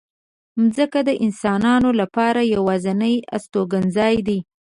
مځکه 0.61 0.99
د 1.09 1.09
انسانانو 1.25 1.89
لپاره 2.01 2.49
یوازینۍ 2.53 3.15
استوګنځای 3.35 4.15
دی. 4.27 4.39